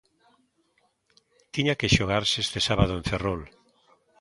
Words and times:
Tiña 1.53 1.77
que 1.79 1.91
xogarse 1.95 2.37
este 2.45 2.59
sábado 2.67 2.93
en 2.99 3.03
Ferrol. 3.09 3.41